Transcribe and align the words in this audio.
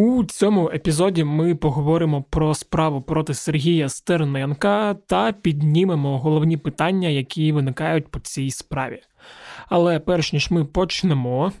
У 0.00 0.24
цьому 0.24 0.70
епізоді 0.74 1.24
ми 1.24 1.54
поговоримо 1.54 2.24
про 2.30 2.54
справу 2.54 3.02
проти 3.02 3.34
Сергія 3.34 3.88
Стерненка 3.88 4.94
та 5.06 5.32
піднімемо 5.32 6.18
головні 6.18 6.56
питання, 6.56 7.08
які 7.08 7.52
виникають 7.52 8.08
по 8.08 8.20
цій 8.20 8.50
справі. 8.50 9.00
Але 9.68 10.00
перш 10.00 10.32
ніж 10.32 10.50
ми 10.50 10.64
почнемо, 10.64 11.52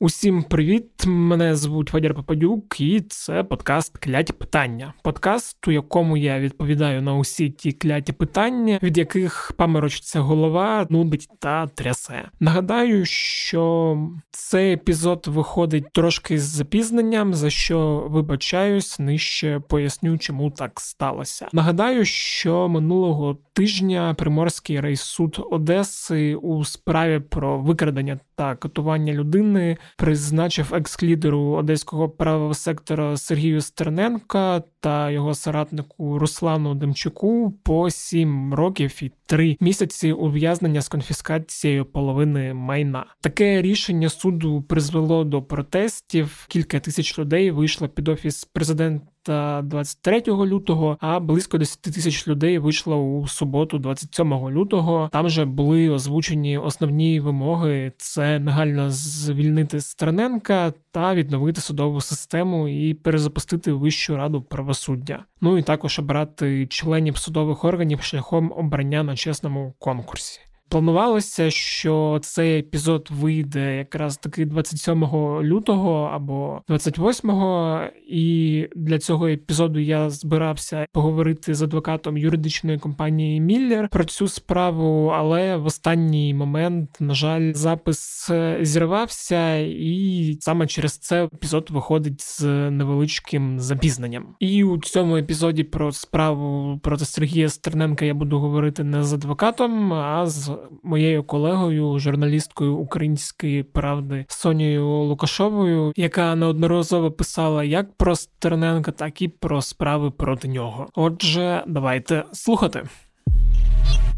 Усім 0.00 0.42
привіт! 0.42 1.06
Мене 1.06 1.56
звуть 1.56 1.92
Вадір 1.92 2.14
Попадюк, 2.14 2.80
і 2.80 3.00
це 3.00 3.44
подкаст 3.44 3.98
Кляті 3.98 4.32
питання. 4.32 4.94
Подкаст, 5.02 5.68
у 5.68 5.70
якому 5.70 6.16
я 6.16 6.40
відповідаю 6.40 7.02
на 7.02 7.14
усі 7.14 7.50
ті 7.50 7.72
кляті 7.72 8.12
питання, 8.12 8.78
від 8.82 8.98
яких 8.98 9.52
паморочиться 9.56 10.20
голова, 10.20 10.86
нудить 10.90 11.28
та 11.38 11.66
трясе. 11.66 12.28
Нагадаю, 12.40 13.04
що 13.06 13.98
цей 14.30 14.72
епізод 14.72 15.26
виходить 15.28 15.92
трошки 15.92 16.38
з 16.38 16.42
запізненням, 16.42 17.34
за 17.34 17.50
що 17.50 18.06
вибачаюсь, 18.08 18.98
нижче 18.98 19.60
поясню, 19.68 20.18
чому 20.18 20.50
так 20.50 20.80
сталося. 20.80 21.48
Нагадаю, 21.52 22.04
що 22.04 22.68
минулого 22.68 23.38
тижня 23.56 24.14
Приморський 24.14 24.80
райсуд 24.80 25.46
Одеси 25.50 26.34
у 26.34 26.64
справі 26.64 27.20
про 27.20 27.58
викрадення 27.58 28.18
та 28.34 28.56
катування 28.56 29.12
людини 29.12 29.76
призначив 29.96 30.74
екс-лідеру 30.74 31.40
одеського 31.40 32.08
правого 32.08 32.54
сектора 32.54 33.16
Сергію 33.16 33.60
Стерненка 33.60 34.62
та 34.80 35.10
його 35.10 35.34
соратнику 35.34 36.18
Руслану 36.18 36.74
Демчуку 36.74 37.54
по 37.62 37.90
сім 37.90 38.54
років 38.54 38.98
і 39.02 39.12
три 39.26 39.56
місяці 39.60 40.12
ув'язнення 40.12 40.82
з 40.82 40.88
конфіскацією 40.88 41.84
половини 41.84 42.54
майна. 42.54 43.06
Таке 43.20 43.62
рішення 43.62 44.08
суду 44.08 44.62
призвело 44.62 45.24
до 45.24 45.42
протестів. 45.42 46.46
Кілька 46.48 46.80
тисяч 46.80 47.18
людей 47.18 47.50
вийшло 47.50 47.88
під 47.88 48.08
офіс 48.08 48.44
президента. 48.44 49.06
23 49.28 50.22
лютого, 50.26 50.98
а 51.00 51.20
близько 51.20 51.58
10 51.58 51.80
тисяч 51.80 52.26
людей 52.26 52.58
вийшло 52.58 52.96
у 52.96 53.26
суботу, 53.26 53.78
27 53.78 54.50
лютого. 54.50 55.08
Там 55.12 55.28
же 55.28 55.44
були 55.44 55.88
озвучені 55.88 56.58
основні 56.58 57.20
вимоги: 57.20 57.92
це 57.96 58.38
негайно 58.38 58.90
звільнити 58.90 59.80
Стерненка 59.80 60.72
та 60.90 61.14
відновити 61.14 61.60
судову 61.60 62.00
систему 62.00 62.68
і 62.68 62.94
перезапустити 62.94 63.72
Вищу 63.72 64.16
раду 64.16 64.42
правосуддя. 64.42 65.24
Ну 65.40 65.58
і 65.58 65.62
також 65.62 65.98
обрати 65.98 66.66
членів 66.66 67.16
судових 67.16 67.64
органів 67.64 68.02
шляхом 68.02 68.52
обрання 68.56 69.02
на 69.02 69.16
чесному 69.16 69.74
конкурсі. 69.78 70.40
Планувалося, 70.68 71.50
що 71.50 72.18
цей 72.22 72.58
епізод 72.58 73.08
вийде 73.10 73.76
якраз 73.76 74.16
таки 74.16 74.46
27 74.46 75.04
лютого 75.42 76.10
або 76.14 76.60
28-го, 76.68 77.80
і 78.08 78.68
для 78.76 78.98
цього 78.98 79.28
епізоду 79.28 79.78
я 79.78 80.10
збирався 80.10 80.86
поговорити 80.92 81.54
з 81.54 81.62
адвокатом 81.62 82.16
юридичної 82.16 82.78
компанії 82.78 83.40
Міллер 83.40 83.88
про 83.88 84.04
цю 84.04 84.28
справу, 84.28 85.12
але 85.16 85.56
в 85.56 85.66
останній 85.66 86.34
момент, 86.34 86.96
на 87.00 87.14
жаль, 87.14 87.52
запис 87.52 88.30
зірвався, 88.60 89.56
і 89.58 90.36
саме 90.40 90.66
через 90.66 90.98
це 90.98 91.24
епізод 91.24 91.68
виходить 91.70 92.20
з 92.20 92.70
невеличким 92.70 93.60
запізненням. 93.60 94.26
І 94.40 94.64
у 94.64 94.78
цьому 94.78 95.16
епізоді 95.16 95.64
про 95.64 95.92
справу 95.92 96.78
проти 96.82 97.04
Сергія 97.04 97.48
Стерненка 97.48 98.04
я 98.04 98.14
буду 98.14 98.38
говорити 98.38 98.84
не 98.84 99.02
з 99.04 99.12
адвокатом, 99.12 99.92
а 99.92 100.26
з 100.26 100.55
моєю 100.82 101.24
колегою, 101.24 101.98
журналісткою 101.98 102.76
української 102.76 103.62
правди 103.62 104.24
Сонією 104.28 104.88
Лукашовою, 104.88 105.92
яка 105.96 106.34
неодноразово 106.34 107.10
писала 107.10 107.64
як 107.64 107.96
про 107.96 108.16
Стерненка, 108.16 108.92
так 108.92 109.22
і 109.22 109.28
про 109.28 109.62
справи 109.62 110.10
проти 110.10 110.48
нього. 110.48 110.86
Отже, 110.94 111.64
давайте 111.66 112.24
слухати. 112.32 112.82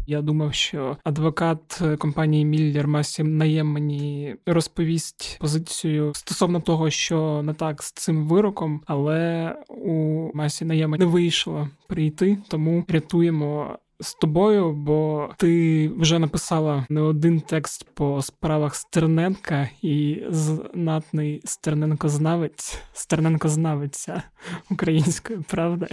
Я 0.09 0.21
думав, 0.21 0.53
що 0.53 0.97
адвокат 1.03 1.81
компанії 1.99 2.45
Міллер 2.45 2.87
Масім 2.87 3.37
Наєм 3.37 3.67
мені 3.67 4.35
розповість 4.45 5.37
позицію 5.41 6.11
стосовно 6.15 6.59
того, 6.59 6.89
що 6.89 7.41
не 7.43 7.53
так 7.53 7.83
з 7.83 7.91
цим 7.91 8.27
вироком, 8.27 8.81
але 8.85 9.55
у 9.67 10.29
Масі 10.33 10.65
Наєма 10.65 10.97
не 10.97 11.05
вийшло 11.05 11.69
прийти, 11.87 12.37
тому 12.47 12.85
рятуємо 12.87 13.77
з 13.99 14.13
тобою, 14.13 14.73
бо 14.73 15.29
ти 15.37 15.89
вже 15.97 16.19
написала 16.19 16.85
не 16.89 17.01
один 17.01 17.41
текст 17.41 17.85
по 17.93 18.21
справах 18.21 18.75
Стерненка 18.75 19.69
і 19.81 20.23
знатний 20.29 21.41
Стерненко-знавець, 21.45 22.77
Стерненко-знавиця 22.93 24.21
української 24.71 25.39
правди. 25.39 25.87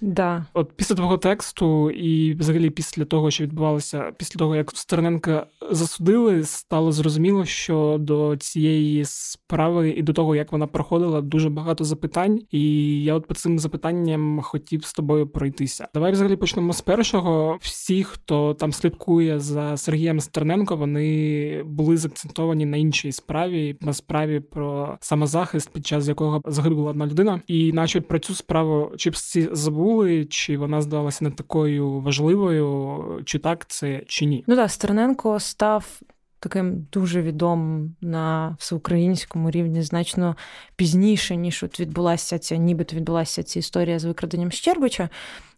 Да. 0.00 0.46
От 0.54 0.72
після 0.76 0.94
твого 0.94 1.18
тексту, 1.18 1.90
і 1.90 2.34
взагалі 2.34 2.70
після 2.70 3.04
того, 3.04 3.30
що 3.30 3.44
відбувалося, 3.44 4.12
після 4.18 4.38
того, 4.38 4.56
як 4.56 4.70
Стерненка 4.74 5.46
засудили, 5.70 6.42
стало 6.42 6.92
зрозуміло, 6.92 7.44
що 7.44 7.96
до 8.00 8.36
цієї 8.36 9.04
справи 9.04 9.90
і 9.90 10.02
до 10.02 10.12
того, 10.12 10.36
як 10.36 10.52
вона 10.52 10.66
проходила, 10.66 11.20
дуже 11.20 11.50
багато 11.50 11.84
запитань. 11.84 12.40
І 12.50 12.60
я 13.04 13.14
от 13.14 13.26
по 13.26 13.34
цим 13.34 13.58
запитанням 13.58 14.40
хотів 14.42 14.84
з 14.84 14.92
тобою 14.92 15.26
пройтися. 15.26 15.88
Давай 15.94 16.12
взагалі 16.12 16.36
почнемо 16.36 16.72
з 16.72 16.80
першого. 16.80 17.58
Всі, 17.60 18.04
хто 18.04 18.54
там 18.54 18.72
слідкує 18.72 19.40
за 19.40 19.76
Сергієм 19.76 20.20
Стерненко, 20.20 20.76
вони 20.76 21.62
були 21.62 21.96
закцентовані 21.96 22.66
на 22.66 22.76
іншій 22.76 23.12
справі, 23.12 23.76
на 23.80 23.92
справі 23.92 24.40
про 24.40 24.98
самозахист, 25.00 25.70
під 25.70 25.86
час 25.86 26.08
якого 26.08 26.42
загинула 26.46 26.90
одна 26.90 27.06
людина. 27.06 27.40
І 27.46 27.72
наче 27.72 28.00
про 28.00 28.18
цю 28.18 28.34
справу 28.34 28.92
чи 28.96 29.10
всі 29.10 29.48
забули, 29.94 30.24
чи 30.24 30.56
вона 30.58 30.82
здалася 30.82 31.24
не 31.24 31.30
такою 31.30 32.00
важливою, 32.00 33.22
чи 33.24 33.38
так 33.38 33.66
це, 33.68 34.02
чи 34.06 34.26
ні? 34.26 34.44
Ну 34.46 34.56
так, 34.56 34.70
Стерненко 34.70 35.40
став. 35.40 36.00
Таким 36.44 36.86
дуже 36.92 37.22
відомим 37.22 37.96
на 38.00 38.56
всеукраїнському 38.58 39.50
рівні 39.50 39.82
значно 39.82 40.36
пізніше, 40.76 41.36
ніж 41.36 41.62
от 41.62 41.80
відбулася 41.80 42.38
ця, 42.38 42.56
нібито 42.56 42.96
відбулася 42.96 43.42
ця 43.42 43.58
історія 43.58 43.98
з 43.98 44.04
викраденням 44.04 44.50
Щербича. 44.50 45.08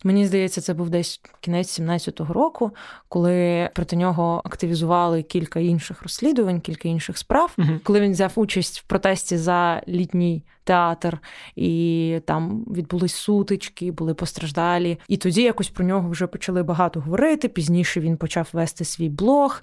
Мені 0.04 0.26
здається, 0.26 0.60
це 0.60 0.74
був 0.74 0.90
десь 0.90 1.20
кінець 1.40 1.80
17-го 1.80 2.34
року, 2.34 2.70
коли 3.08 3.70
проти 3.74 3.96
нього 3.96 4.42
активізували 4.44 5.22
кілька 5.22 5.60
інших 5.60 6.02
розслідувань, 6.02 6.60
кілька 6.60 6.88
інших 6.88 7.18
справ. 7.18 7.54
Угу. 7.58 7.68
Коли 7.82 8.00
він 8.00 8.12
взяв 8.12 8.32
участь 8.36 8.80
в 8.80 8.82
протесті 8.82 9.36
за 9.36 9.82
літній 9.88 10.44
театр, 10.64 11.18
і 11.56 12.20
там 12.26 12.64
відбулись 12.64 13.14
сутички, 13.14 13.90
були 13.90 14.14
постраждалі. 14.14 14.98
І 15.08 15.16
тоді 15.16 15.42
якось 15.42 15.68
про 15.68 15.84
нього 15.84 16.10
вже 16.10 16.26
почали 16.26 16.62
багато 16.62 17.00
говорити. 17.00 17.48
Пізніше 17.48 18.00
він 18.00 18.16
почав 18.16 18.48
вести 18.52 18.84
свій 18.84 19.08
блог. 19.08 19.62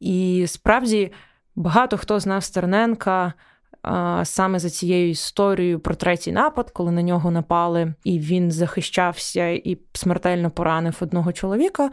І 0.00 0.44
справді 0.48 1.12
багато 1.56 1.96
хто 1.96 2.20
знав 2.20 2.44
Стерненка 2.44 3.32
саме 4.24 4.58
за 4.58 4.70
цією 4.70 5.10
історією 5.10 5.80
про 5.80 5.94
третій 5.94 6.32
напад, 6.32 6.70
коли 6.70 6.92
на 6.92 7.02
нього 7.02 7.30
напали, 7.30 7.94
і 8.04 8.18
він 8.18 8.50
захищався 8.50 9.48
і 9.48 9.78
смертельно 9.92 10.50
поранив 10.50 10.96
одного 11.00 11.32
чоловіка. 11.32 11.90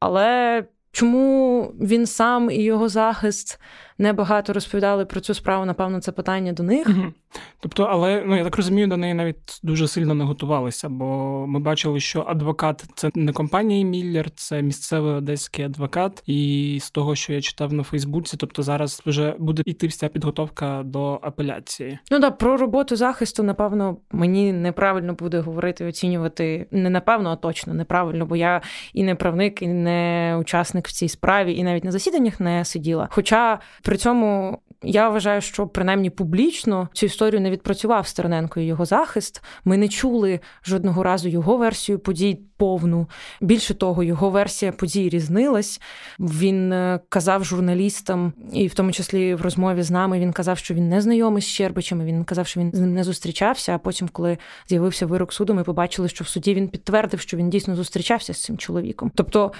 Але 0.00 0.64
чому 0.92 1.62
він 1.80 2.06
сам 2.06 2.50
і 2.50 2.62
його 2.62 2.88
захист 2.88 3.60
небагато 3.98 4.52
розповідали 4.52 5.04
про 5.04 5.20
цю 5.20 5.34
справу. 5.34 5.64
Напевно, 5.64 6.00
це 6.00 6.12
питання 6.12 6.52
до 6.52 6.62
них. 6.62 6.88
Угу. 6.88 7.12
Тобто, 7.60 7.82
але 7.82 8.22
ну 8.26 8.36
я 8.36 8.44
так 8.44 8.56
розумію, 8.56 8.86
до 8.86 8.96
неї 8.96 9.14
навіть 9.14 9.60
дуже 9.62 9.88
сильно 9.88 10.14
не 10.14 10.24
готувалися, 10.24 10.88
бо 10.88 11.06
ми 11.48 11.60
бачили, 11.60 12.00
що 12.00 12.24
адвокат 12.28 12.84
це 12.94 13.10
не 13.14 13.32
компанія 13.32 13.86
Міллер, 13.86 14.30
це 14.30 14.62
місцевий 14.62 15.14
одеський 15.14 15.64
адвокат. 15.64 16.22
І 16.26 16.78
з 16.82 16.90
того, 16.90 17.14
що 17.14 17.32
я 17.32 17.40
читав 17.40 17.72
на 17.72 17.82
Фейсбуці, 17.82 18.36
тобто 18.36 18.62
зараз 18.62 19.02
вже 19.06 19.34
буде 19.38 19.62
йти 19.66 19.86
вся 19.86 20.08
підготовка 20.08 20.82
до 20.84 21.18
апеляції. 21.22 21.98
Ну 22.10 22.18
да, 22.18 22.30
про 22.30 22.56
роботу 22.56 22.96
захисту, 22.96 23.42
напевно, 23.42 23.96
мені 24.12 24.52
неправильно 24.52 25.14
буде 25.14 25.40
говорити, 25.40 25.86
оцінювати 25.86 26.66
не 26.70 26.90
напевно, 26.90 27.30
а 27.30 27.36
точно 27.36 27.74
неправильно, 27.74 28.26
бо 28.26 28.36
я 28.36 28.60
і 28.94 29.02
не 29.02 29.14
правник, 29.14 29.62
і 29.62 29.66
не 29.66 30.36
учасник 30.40 30.88
в 30.88 30.92
цій 30.92 31.08
справі, 31.08 31.54
і 31.54 31.64
навіть 31.64 31.84
на 31.84 31.90
засіданнях 31.92 32.40
не 32.40 32.64
сиділа. 32.64 33.08
Хоча 33.10 33.58
при 33.86 33.96
цьому 33.96 34.58
я 34.82 35.08
вважаю, 35.08 35.40
що 35.40 35.66
принаймні 35.66 36.10
публічно 36.10 36.88
цю 36.92 37.06
історію 37.06 37.40
не 37.40 37.50
відпрацював 37.50 38.06
Стерненко 38.06 38.60
і 38.60 38.64
його 38.64 38.84
захист. 38.84 39.42
Ми 39.64 39.76
не 39.76 39.88
чули 39.88 40.40
жодного 40.64 41.02
разу 41.02 41.28
його 41.28 41.56
версію 41.56 41.98
подій 41.98 42.40
повну. 42.56 43.08
Більше 43.40 43.74
того, 43.74 44.02
його 44.02 44.30
версія 44.30 44.72
подій 44.72 45.08
різнилась. 45.08 45.80
Він 46.18 46.72
е, 46.72 47.00
казав 47.08 47.44
журналістам, 47.44 48.32
і 48.52 48.66
в 48.66 48.74
тому 48.74 48.92
числі 48.92 49.34
в 49.34 49.40
розмові 49.42 49.82
з 49.82 49.90
нами 49.90 50.20
він 50.20 50.32
казав, 50.32 50.58
що 50.58 50.74
він 50.74 50.88
не 50.88 51.00
знайомий 51.00 51.42
з 51.42 51.46
Щербичами. 51.46 52.04
Він 52.04 52.24
казав, 52.24 52.46
що 52.46 52.60
він 52.60 52.70
з 52.74 52.80
ним 52.80 52.94
не 52.94 53.04
зустрічався. 53.04 53.74
А 53.74 53.78
потім, 53.78 54.08
коли 54.08 54.38
з'явився 54.68 55.06
вирок 55.06 55.32
суду, 55.32 55.54
ми 55.54 55.64
побачили, 55.64 56.08
що 56.08 56.24
в 56.24 56.28
суді 56.28 56.54
він 56.54 56.68
підтвердив, 56.68 57.20
що 57.20 57.36
він 57.36 57.50
дійсно 57.50 57.76
зустрічався 57.76 58.34
з 58.34 58.42
цим 58.42 58.58
чоловіком. 58.58 59.12
Тобто. 59.14 59.52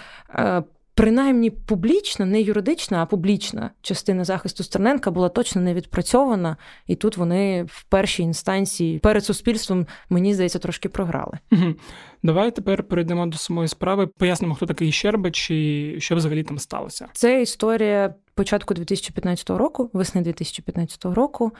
Принаймні 0.96 1.50
публічна, 1.50 2.26
не 2.26 2.40
юридична, 2.40 3.02
а 3.02 3.06
публічна 3.06 3.70
частина 3.82 4.24
захисту 4.24 4.64
Стерненка 4.64 5.10
була 5.10 5.28
точно 5.28 5.62
не 5.62 5.74
відпрацьована, 5.74 6.56
і 6.86 6.94
тут 6.94 7.16
вони 7.16 7.62
в 7.62 7.84
першій 7.84 8.22
інстанції 8.22 8.98
перед 8.98 9.24
суспільством, 9.24 9.86
мені 10.10 10.34
здається, 10.34 10.58
трошки 10.58 10.88
програли. 10.88 11.38
Давай 12.22 12.50
тепер 12.50 12.82
перейдемо 12.82 13.26
до 13.26 13.38
самої 13.38 13.68
справи. 13.68 14.06
Пояснимо, 14.06 14.54
хто 14.54 14.66
такий 14.66 14.92
Щербич 14.92 15.50
і 15.50 15.96
що 15.98 16.16
взагалі 16.16 16.42
там 16.42 16.58
сталося. 16.58 17.08
Це 17.12 17.42
історія 17.42 18.14
початку 18.34 18.74
2015 18.74 19.50
року, 19.50 19.90
весни 19.92 20.22
2015 20.22 21.04
року, 21.04 21.52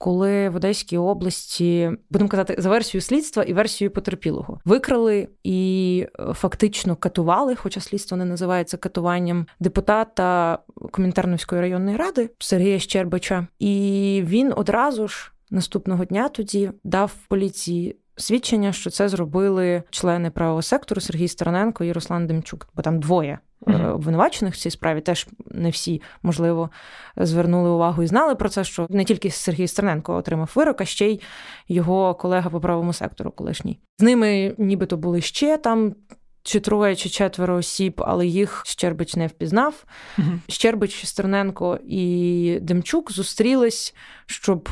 коли 0.00 0.48
в 0.48 0.56
Одеській 0.56 0.98
області 0.98 1.90
будемо 2.10 2.28
казати 2.28 2.54
за 2.58 2.68
версією 2.68 3.02
слідства 3.02 3.42
і 3.42 3.52
версією 3.52 3.90
потерпілого 3.90 4.60
викрали 4.64 5.28
і 5.44 6.06
е, 6.20 6.32
фактично 6.34 6.96
катували, 6.96 7.54
хоча 7.54 7.80
слідство 7.80 8.16
не 8.16 8.24
називається 8.24 8.76
катуванням 8.76 9.46
депутата 9.60 10.58
Комінтерновської 10.90 11.60
районної 11.60 11.96
ради 11.96 12.30
Сергія 12.38 12.78
Щербича, 12.78 13.46
і 13.58 14.22
він 14.26 14.52
одразу 14.56 15.08
ж 15.08 15.32
наступного 15.50 16.04
дня 16.04 16.28
тоді 16.28 16.70
дав 16.84 17.12
поліції. 17.28 17.96
Свідчення, 18.16 18.72
що 18.72 18.90
це 18.90 19.08
зробили 19.08 19.82
члени 19.90 20.30
правого 20.30 20.62
сектору 20.62 21.00
Сергій 21.00 21.28
Стороненко 21.28 21.84
і 21.84 21.92
Руслан 21.92 22.26
Демчук, 22.26 22.68
бо 22.74 22.82
там 22.82 23.00
двоє 23.00 23.38
mm 23.66 23.94
обвинувачених 23.94 24.54
в 24.54 24.56
цій 24.56 24.70
справі. 24.70 25.00
Теж 25.00 25.26
не 25.46 25.70
всі, 25.70 26.02
можливо, 26.22 26.70
звернули 27.16 27.70
увагу 27.70 28.02
і 28.02 28.06
знали 28.06 28.34
про 28.34 28.48
це, 28.48 28.64
що 28.64 28.86
не 28.90 29.04
тільки 29.04 29.30
Сергій 29.30 29.68
Стерненко 29.68 30.14
отримав 30.14 30.52
вирок, 30.54 30.80
а 30.80 30.84
ще 30.84 31.06
й 31.06 31.20
його 31.68 32.14
колега 32.14 32.50
по 32.50 32.60
правому 32.60 32.92
сектору, 32.92 33.30
колишній. 33.30 33.80
З 33.98 34.02
ними 34.02 34.54
нібито 34.58 34.96
були 34.96 35.20
ще 35.20 35.56
там. 35.56 35.94
Чи 36.42 36.60
троє, 36.60 36.96
чи 36.96 37.08
четверо 37.08 37.56
осіб, 37.56 38.02
але 38.06 38.26
їх 38.26 38.62
Щербич 38.66 39.16
не 39.16 39.26
впізнав. 39.26 39.84
uh 40.18 40.38
Щербич, 40.48 41.06
Стерненко 41.06 41.78
і 41.84 42.58
Демчук 42.62 43.12
зустрілись, 43.12 43.94
щоб 44.26 44.68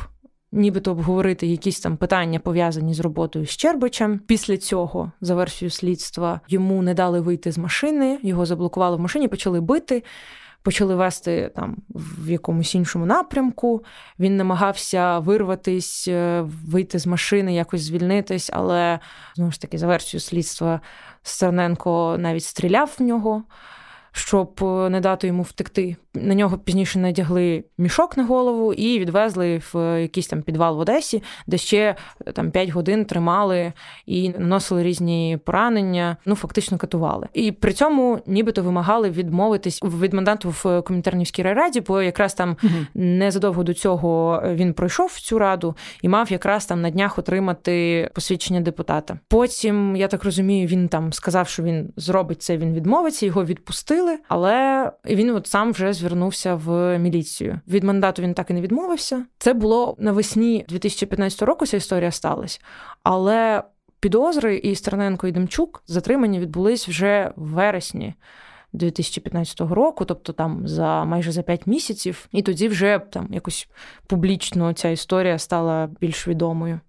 нібито 0.51 0.91
обговорити 0.91 1.47
якісь 1.47 1.79
там 1.79 1.97
питання 1.97 2.39
пов'язані 2.39 2.93
з 2.93 2.99
роботою 2.99 3.45
з 3.45 3.49
Щербичем. 3.49 4.19
Після 4.19 4.57
цього, 4.57 5.11
за 5.21 5.35
версією 5.35 5.71
слідства, 5.71 6.41
йому 6.47 6.81
не 6.81 6.93
дали 6.93 7.19
вийти 7.21 7.51
з 7.51 7.57
машини, 7.57 8.19
його 8.23 8.45
заблокували 8.45 8.97
в 8.97 8.99
машині, 8.99 9.27
почали 9.27 9.61
бити. 9.61 10.03
Почали 10.61 10.95
вести 10.95 11.51
там 11.55 11.77
в 11.89 12.29
якомусь 12.29 12.75
іншому 12.75 13.05
напрямку. 13.05 13.83
Він 14.19 14.37
намагався 14.37 15.19
вирватись, 15.19 16.07
е, 16.07 16.45
вийти 16.65 16.99
з 16.99 17.07
машини, 17.07 17.55
якось 17.55 17.81
звільнитись, 17.81 18.49
але 18.53 18.99
знову 19.35 19.51
ж 19.51 19.61
таки, 19.61 19.77
за 19.77 19.87
версією 19.87 20.21
слідства, 20.21 20.81
Стерненко 21.23 22.15
навіть 22.19 22.43
стріляв 22.43 22.95
в 22.99 23.03
нього 23.03 23.43
щоб 24.11 24.59
е, 24.61 24.89
не 24.89 24.99
дати 24.99 25.27
йому 25.27 25.43
втекти. 25.43 25.95
На 26.13 26.35
нього 26.35 26.57
пізніше 26.57 26.99
надягли 26.99 27.63
мішок 27.77 28.17
на 28.17 28.25
голову 28.25 28.73
і 28.73 28.99
відвезли 28.99 29.61
в 29.73 30.01
якийсь 30.01 30.27
там 30.27 30.41
підвал 30.41 30.77
в 30.77 30.79
Одесі, 30.79 31.23
де 31.47 31.57
ще 31.57 31.95
е, 32.25 32.31
там 32.31 32.51
5 32.51 32.69
годин 32.69 33.05
тримали 33.05 33.73
і 34.05 34.29
наносили 34.29 34.83
різні 34.83 35.39
поранення, 35.45 36.17
ну 36.25 36.35
фактично 36.35 36.77
катували. 36.77 37.27
І 37.33 37.51
при 37.51 37.73
цьому 37.73 38.19
нібито 38.25 38.63
вимагали 38.63 39.09
відмовитись 39.09 39.79
від 39.83 40.13
мандату 40.13 40.55
в 40.63 40.81
комінтернівській 40.81 41.43
райраді, 41.43 41.81
бо 41.81 42.01
якраз 42.01 42.33
там 42.33 42.57
угу. 42.63 42.73
незадовго 42.93 43.63
до 43.63 43.73
цього 43.73 44.41
він 44.45 44.73
пройшов 44.73 45.19
цю 45.19 45.39
раду 45.39 45.75
і 46.01 46.09
мав 46.09 46.31
якраз 46.31 46.65
там 46.65 46.81
на 46.81 46.89
днях 46.89 47.17
отримати 47.17 48.09
посвідчення 48.13 48.61
депутата. 48.61 49.19
Потім 49.27 49.95
я 49.95 50.07
так 50.07 50.23
розумію, 50.23 50.67
він 50.67 50.87
там 50.87 51.13
сказав, 51.13 51.47
що 51.47 51.63
він 51.63 51.93
зробить 51.95 52.41
це. 52.41 52.57
Він 52.57 52.73
відмовиться, 52.73 53.25
його 53.25 53.45
відпустили 53.45 54.08
відпустили, 54.11 54.25
але 54.27 54.91
він 55.05 55.29
от 55.29 55.47
сам 55.47 55.71
вже 55.71 55.93
звернувся 55.93 56.55
в 56.55 56.99
міліцію. 56.99 57.59
Від 57.67 57.83
мандату 57.83 58.21
він 58.21 58.33
так 58.33 58.49
і 58.49 58.53
не 58.53 58.61
відмовився. 58.61 59.25
Це 59.37 59.53
було 59.53 59.95
навесні 59.99 60.65
2015 60.69 61.41
року. 61.41 61.65
Ця 61.65 61.77
історія 61.77 62.11
сталася, 62.11 62.59
але 63.03 63.63
підозри 63.99 64.57
і 64.57 64.75
Стерненко 64.75 65.27
і 65.27 65.31
Демчук 65.31 65.83
затримані 65.87 66.39
відбулись 66.39 66.87
вже 66.87 67.31
в 67.35 67.49
вересні. 67.49 68.13
2015 68.73 69.61
року, 69.61 70.05
тобто 70.05 70.33
там 70.33 70.67
за 70.67 71.05
майже 71.05 71.31
за 71.31 71.41
5 71.41 71.67
місяців, 71.67 72.27
і 72.31 72.41
тоді 72.41 72.67
вже 72.67 72.99
там 73.11 73.27
якось 73.31 73.67
публічно 74.07 74.73
ця 74.73 74.89
історія 74.89 75.37
стала 75.37 75.89
більш 76.01 76.27
відомою. 76.27 76.79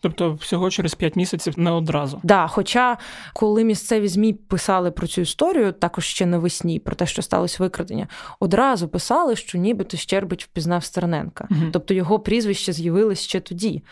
Тобто, 0.00 0.34
всього 0.34 0.70
через 0.70 0.94
5 0.94 1.16
місяців 1.16 1.54
не 1.56 1.70
одразу. 1.70 2.20
Да, 2.22 2.46
хоча 2.46 2.96
коли 3.34 3.64
місцеві 3.64 4.08
змі 4.08 4.32
писали 4.32 4.90
про 4.90 5.06
цю 5.06 5.20
історію, 5.20 5.72
також 5.72 6.04
ще 6.04 6.26
навесні, 6.26 6.78
про 6.78 6.96
те, 6.96 7.06
що 7.06 7.22
сталося 7.22 7.56
викрадення, 7.62 8.08
одразу 8.40 8.88
писали, 8.88 9.36
що 9.36 9.58
нібито 9.58 9.96
Щербич 9.96 10.44
впізнав 10.44 10.84
Стерненка, 10.84 11.48
угу. 11.50 11.60
тобто 11.72 11.94
його 11.94 12.18
прізвище 12.18 12.72
з'явилось 12.72 13.20
ще 13.20 13.40
тоді 13.40 13.82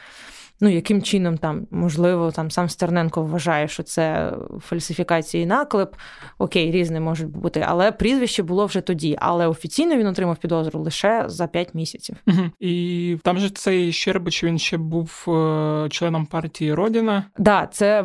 ну 0.61 0.69
яким 0.69 1.03
чином 1.03 1.39
там 1.39 1.67
можливо 1.71 2.31
там 2.31 2.51
сам 2.51 2.69
Стерненко 2.69 3.23
вважає, 3.23 3.69
що 3.69 3.83
це 3.83 4.33
фальсифікація 4.61 5.43
і 5.43 5.47
наклеп. 5.47 5.95
Окей, 6.39 6.71
різне 6.71 7.01
можуть 7.01 7.29
бути, 7.29 7.65
але 7.69 7.93
прізвище 7.93 8.43
було 8.43 8.67
вже 8.67 8.81
тоді. 8.81 9.17
Але 9.21 9.47
офіційно 9.47 9.97
він 9.97 10.07
отримав 10.07 10.37
підозру 10.37 10.81
лише 10.81 11.25
за 11.27 11.47
5 11.47 11.75
місяців. 11.75 12.17
Угу. 12.27 12.51
І 12.61 13.17
там 13.23 13.39
же 13.39 13.51
цей 13.51 13.93
Щербич 13.93 14.45
він 14.45 14.59
ще 14.59 14.77
був 14.77 15.25
е, 15.29 15.89
членом 15.91 16.27
партії 16.27 16.75
Родіна. 16.75 17.25
Так, 17.35 17.45
да, 17.45 17.69
це 17.73 18.05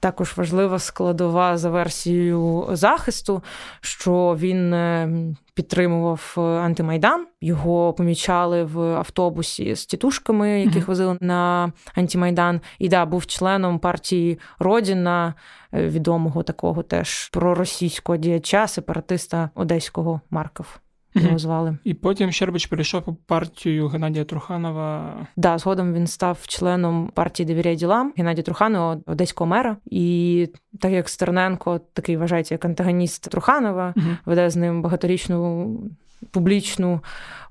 також 0.00 0.36
важлива 0.36 0.78
складова 0.78 1.58
за 1.58 1.70
версією 1.70 2.68
захисту, 2.72 3.42
що 3.80 4.36
він 4.40 4.74
е, 4.74 5.08
підтримував 5.58 6.34
е, 6.38 6.40
антимайдан. 6.40 7.26
Його 7.40 7.92
помічали 7.92 8.64
в 8.64 8.80
автобусі 8.80 9.74
з 9.74 9.86
тітушками, 9.86 10.60
яких 10.60 10.84
mm-hmm. 10.84 10.86
возили 10.86 11.18
на 11.20 11.72
антимайдан. 11.94 12.60
І 12.78 12.88
да, 12.88 13.06
був 13.06 13.26
членом 13.26 13.78
партії 13.78 14.38
Родіна, 14.58 15.34
е, 15.74 15.88
відомого 15.88 16.42
такого 16.42 16.82
теж 16.82 17.28
проросійського 17.28 18.16
діяча, 18.16 18.66
сепаратиста 18.66 19.50
одеського 19.54 20.20
Марков 20.30 20.78
його 21.14 21.38
звали. 21.38 21.78
І 21.84 21.94
потім 21.94 22.32
Щербич 22.32 22.66
перейшов 22.66 23.02
у 23.06 23.14
партію 23.14 23.88
Геннадія 23.88 24.24
Труханова. 24.24 25.14
Да, 25.36 25.58
згодом 25.58 25.94
він 25.94 26.06
став 26.06 26.38
членом 26.46 27.10
партії 27.14 27.46
«Довіряй 27.46 27.76
ділам 27.76 28.12
Геннадія 28.16 28.42
Труханова, 28.42 29.00
одеського 29.06 29.50
мера. 29.50 29.76
І 29.86 30.48
так 30.80 30.92
як 30.92 31.08
Стерненко 31.08 31.80
такий 31.92 32.16
вважається 32.16 32.54
як 32.54 32.64
антагоніст 32.64 33.30
Труханова, 33.30 33.94
uh 33.96 34.16
веде 34.26 34.50
з 34.50 34.56
ним 34.56 34.82
багаторічну 34.82 35.70
публічну 36.30 37.00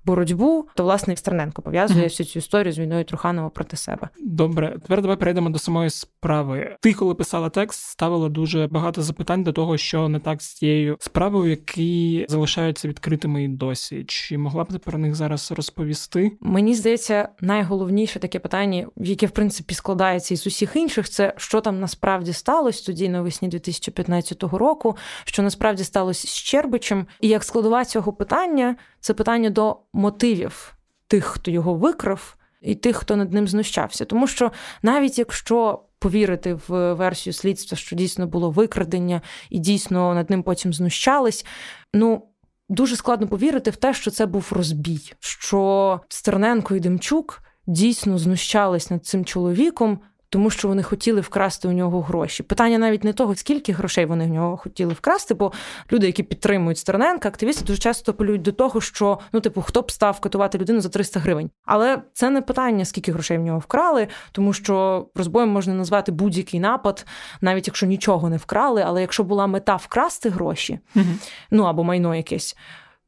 боротьбу, 0.07 0.68
то 0.76 0.83
власне 0.83 1.16
Стерненко 1.16 1.61
пов'язує 1.61 2.04
всю 2.04 2.28
цю 2.28 2.40
історію 2.40 2.73
з 2.73 2.80
війною 2.80 3.04
Труханова 3.04 3.49
проти 3.49 3.78
себе. 3.78 4.09
Добре, 4.19 4.78
тепер 4.81 5.02
давай 5.02 5.18
перейдемо 5.18 5.49
до 5.49 5.59
самої 5.59 5.90
справи. 5.90 6.76
Ти, 6.81 6.94
коли 6.94 7.16
писала 7.16 7.49
текст, 7.49 7.81
ставила 7.81 8.30
дуже 8.30 8.68
багато 8.68 9.02
запитань 9.02 9.44
до 9.44 9.52
того, 9.52 9.78
що 9.78 10.09
не 10.09 10.19
так 10.19 10.42
з 10.42 10.54
цією 10.54 10.97
справою, 10.99 11.49
які 11.49 12.26
залишаються 12.30 12.87
відкритими 12.87 13.44
і 13.44 13.47
досі. 13.47 14.04
Чи 14.07 14.37
могла 14.37 14.64
б 14.64 14.68
ти 14.68 14.80
про 14.80 14.97
них 14.97 15.16
зараз 15.16 15.52
розповісти? 15.52 16.31
Мені 16.42 16.76
здається, 16.76 17.30
найголовніше 17.42 18.19
таке 18.19 18.40
питання, 18.40 18.87
яке 18.97 19.26
в 19.26 19.31
принципі 19.31 19.73
складається 19.73 20.33
із 20.33 20.47
усіх 20.47 20.76
інших, 20.76 21.09
це 21.09 21.33
що 21.37 21.61
там 21.61 21.80
насправді 21.80 22.33
сталося 22.33 22.85
тоді 22.85 23.09
навесні 23.09 23.47
2015 23.47 24.44
року, 24.44 24.97
що 25.26 25.44
насправді 25.44 25.83
сталося 25.83 26.28
з 26.28 26.31
Щербичем, 26.31 27.07
і 27.21 27.28
як 27.28 27.44
складова 27.44 27.85
цього 27.85 28.14
питання 28.14 28.76
це 29.07 29.14
питання 29.14 29.49
до 29.49 29.78
мотивів 29.94 30.73
тих, 31.07 31.26
хто 31.26 31.52
його 31.52 31.73
викрав, 31.73 32.35
і 32.61 32.76
тих, 32.76 32.97
хто 32.97 33.16
над 33.16 33.33
ним 33.33 33.47
знущався. 33.47 34.06
Тому 34.06 34.28
що 34.28 34.52
навіть 34.81 35.19
якщо 35.19 35.83
повірити 35.99 36.54
в 36.68 36.94
версію 36.94 37.33
слідства, 37.33 37.78
що 37.78 37.95
дійсно 37.95 38.28
було 38.28 38.52
викрадення, 38.52 39.21
і 39.49 39.59
дійсно 39.59 40.14
над 40.14 40.30
ним 40.30 40.44
потім 40.44 40.73
знущались, 40.73 41.45
ну. 41.94 42.23
Дуже 42.69 42.95
складно 42.95 43.28
повірити 43.28 43.71
в 43.71 43.76
те, 43.76 43.94
що 43.94 44.11
це 44.11 44.26
був 44.26 44.47
розбій, 44.52 45.14
що 45.19 46.02
Стерненко 46.09 46.76
і 46.76 46.80
Демчук 46.80 47.42
дійсно 47.68 48.18
знущались 48.18 48.90
над 48.90 49.06
цим 49.06 49.26
чоловіком 49.26 49.99
тому 50.30 50.50
що 50.50 50.68
вони 50.68 50.84
хотіли 50.84 51.22
вкрасти 51.22 51.68
у 51.68 51.72
нього 51.72 52.02
гроші. 52.02 52.44
Питання 52.44 52.78
навіть 52.78 53.04
не 53.04 53.14
того, 53.14 53.36
скільки 53.36 53.74
грошей 53.74 54.06
вони 54.06 54.26
в 54.26 54.30
нього 54.30 54.57
хотіли 54.57 54.94
вкрасти, 54.94 55.34
бо 55.34 55.52
люди, 55.92 56.06
які 56.06 56.24
підтримують 56.24 56.78
Стерненка, 56.78 57.30
активісти 57.30 57.66
дуже 57.66 57.80
часто 57.80 58.14
полюють 58.14 58.42
до 58.42 58.52
того, 58.52 58.81
що 58.81 59.19
ну, 59.31 59.40
типу, 59.40 59.62
хто 59.62 59.81
б 59.81 59.92
став 59.92 60.19
катувати 60.19 60.57
людину 60.57 60.81
за 60.81 60.90
300 60.90 61.19
гривень. 61.19 61.50
Але 61.66 62.02
це 62.14 62.30
не 62.30 62.42
питання, 62.42 62.86
скільки 62.86 63.12
грошей 63.12 63.38
в 63.38 63.42
нього 63.42 63.60
вкрали, 63.60 64.07
тому 64.31 64.54
що 64.54 65.06
розбоєм 65.16 65.50
можна 65.50 65.74
назвати 65.74 66.12
будь-який 66.12 66.60
напад, 66.60 67.06
навіть 67.42 67.68
якщо 67.68 67.86
нічого 67.86 68.30
не 68.30 68.38
вкрали. 68.38 68.84
Але 68.88 69.02
якщо 69.02 69.24
була 69.24 69.48
мета 69.48 69.76
вкрасти 69.76 70.30
гроші, 70.30 70.80
угу. 70.96 71.06
ну 71.52 71.64
або 71.64 71.84
майно 71.84 72.16
якесь, 72.16 72.57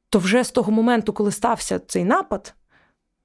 то 0.10 0.20
вже 0.20 0.44
з 0.44 0.52
того 0.52 0.72
моменту, 0.72 1.14
коли 1.14 1.32
стався 1.32 1.80
цей 1.80 2.04
напад 2.04 2.56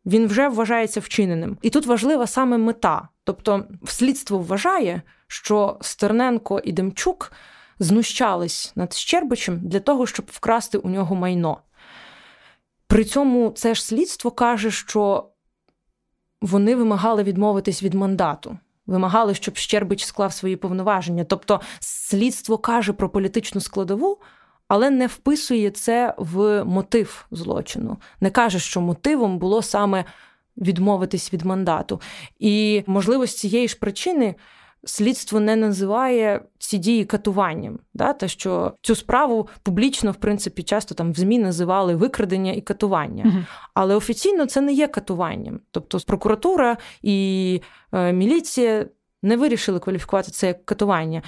він 0.07 0.27
вже 0.27 0.49
вважається 0.49 1.01
вчиненим. 1.01 1.59
І 1.63 1.71
тут 1.71 1.87
важлива 1.87 2.27
саме 2.27 2.59
мета. 2.59 3.09
Тобто, 3.25 3.65
слідство 3.87 4.39
вважає, 4.39 5.03
що 5.27 5.79
Стерненко 5.81 6.61
і 6.65 6.73
Демчук 6.73 7.33
знущались 7.79 8.73
над 8.77 8.93
Щербичем 8.93 9.61
для 9.63 9.81
того, 9.81 10.07
щоб 10.07 10.27
вкрасти 10.33 10.79
у 10.79 10.89
нього 10.89 11.15
майно. 11.15 11.59
При 12.87 13.05
цьому 13.05 13.51
це 13.51 13.75
ж 13.75 13.85
слідство 13.85 14.31
каже, 14.31 14.71
що 14.71 15.29
вони 16.41 16.77
вимагали 16.77 17.23
відмовитись 17.23 17.83
від 17.83 17.95
мандату. 17.95 18.59
Вимагали, 18.87 19.35
щоб 19.35 19.57
Щербич 19.57 20.05
склав 20.05 20.33
свої 20.33 20.57
повноваження. 20.57 21.25
Тобто, 21.25 21.61
слідство 21.81 22.59
каже 22.59 22.93
про 22.93 23.09
політичну 23.09 23.61
складову, 23.61 24.19
але 24.69 24.91
не 24.91 25.07
вписує 25.07 25.71
це 25.71 26.15
в 26.19 26.65
мотив 26.65 27.27
злочину. 27.31 27.97
Не 28.21 28.31
каже, 28.31 28.59
що 28.59 28.81
мотивом 28.81 29.39
було 29.39 29.63
саме 29.63 30.05
відмовитись 30.57 31.33
від 31.33 31.45
мандату. 31.45 32.01
І 32.39 32.83
можливо, 32.87 33.27
з 33.27 33.35
цієї 33.35 33.69
ж 33.69 33.79
причини 33.79 34.35
слідство 34.85 35.41
не 35.41 35.57
називає 35.57 36.41
ці 36.59 36.79
дії 36.79 37.05
катуванням. 37.05 37.79
Да? 37.95 38.13
Те, 38.13 38.29
що 38.29 38.75
цю 38.83 38.95
справу 38.95 39.49
публічно, 39.63 40.11
в 40.11 40.17
принципі, 40.17 40.63
часто 40.63 40.95
там 40.95 41.13
в 41.13 41.15
ЗМІ 41.15 41.39
називали 41.39 41.95
викрадення 41.95 42.53
і 42.53 42.61
катування. 42.61 43.25
Угу. 43.27 43.45
Але 43.75 43.95
офіційно 43.95 44.47
це 44.47 44.61
не 44.61 44.73
є 44.73 44.87
катуванням. 44.87 45.61
Тобто 45.71 45.99
прокуратура 46.07 46.77
і 47.03 47.61
е, 47.93 48.13
міліція 48.13 48.87
не 49.23 49.37
вирішили 49.37 49.79
кваліфікувати 49.79 50.31
це 50.31 50.47
як 50.47 50.67
катування. 50.67 51.23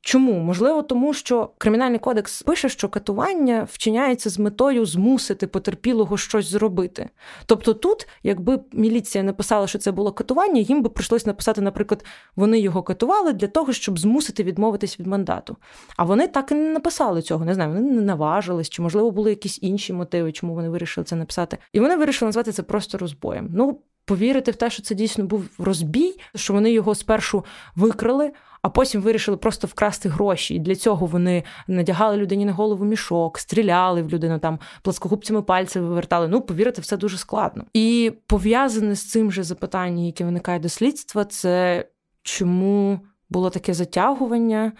Чому? 0.00 0.32
Можливо, 0.32 0.82
тому 0.82 1.14
що 1.14 1.50
кримінальний 1.58 1.98
кодекс 1.98 2.42
пише, 2.42 2.68
що 2.68 2.88
катування 2.88 3.66
вчиняється 3.70 4.30
з 4.30 4.38
метою 4.38 4.86
змусити 4.86 5.46
потерпілого 5.46 6.16
щось 6.16 6.46
зробити. 6.46 7.08
Тобто, 7.46 7.74
тут, 7.74 8.08
якби 8.22 8.60
міліція 8.72 9.24
написала, 9.24 9.66
що 9.66 9.78
це 9.78 9.92
було 9.92 10.12
катування, 10.12 10.60
їм 10.60 10.82
би 10.82 10.88
прийшлось 10.88 11.26
написати, 11.26 11.60
наприклад, 11.60 12.04
вони 12.36 12.60
його 12.60 12.82
катували 12.82 13.32
для 13.32 13.46
того, 13.46 13.72
щоб 13.72 13.98
змусити 13.98 14.42
відмовитись 14.42 15.00
від 15.00 15.06
мандату. 15.06 15.56
А 15.96 16.04
вони 16.04 16.28
так 16.28 16.52
і 16.52 16.54
не 16.54 16.68
написали 16.68 17.22
цього. 17.22 17.44
Не 17.44 17.54
знаю, 17.54 17.70
вони 17.70 17.90
не 17.90 18.02
наважились, 18.02 18.68
чи 18.68 18.82
можливо 18.82 19.10
були 19.10 19.30
якісь 19.30 19.58
інші 19.62 19.92
мотиви, 19.92 20.32
чому 20.32 20.54
вони 20.54 20.68
вирішили 20.68 21.04
це 21.04 21.16
написати. 21.16 21.58
І 21.72 21.80
вони 21.80 21.96
вирішили 21.96 22.28
назвати 22.28 22.52
це 22.52 22.62
просто 22.62 22.98
розбоєм. 22.98 23.50
Ну. 23.54 23.78
Повірити 24.08 24.50
в 24.50 24.56
те, 24.56 24.70
що 24.70 24.82
це 24.82 24.94
дійсно 24.94 25.24
був 25.24 25.48
розбій, 25.58 26.14
що 26.34 26.52
вони 26.52 26.72
його 26.72 26.94
спершу 26.94 27.44
викрали, 27.76 28.32
а 28.62 28.68
потім 28.68 29.02
вирішили 29.02 29.36
просто 29.36 29.66
вкрасти 29.66 30.08
гроші. 30.08 30.54
І 30.54 30.58
для 30.58 30.74
цього 30.74 31.06
вони 31.06 31.44
надягали 31.66 32.16
людині 32.16 32.44
на 32.44 32.52
голову 32.52 32.84
мішок, 32.84 33.38
стріляли 33.38 34.02
в 34.02 34.08
людину 34.08 34.38
там 34.38 34.58
плоскогубцями 34.82 35.42
пальці 35.42 35.80
вивертали. 35.80 36.28
Ну, 36.28 36.40
повірити, 36.40 36.80
все 36.80 36.96
дуже 36.96 37.18
складно. 37.18 37.64
І 37.74 38.12
пов'язане 38.26 38.94
з 38.94 39.10
цим 39.10 39.32
же 39.32 39.42
запитанням, 39.42 40.04
яке 40.04 40.24
виникає 40.24 40.58
до 40.58 40.68
слідства, 40.68 41.24
це 41.24 41.84
чому 42.22 43.00
було 43.30 43.50
таке 43.50 43.74
затягування. 43.74 44.72